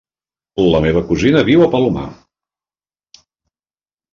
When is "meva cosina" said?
0.85-1.43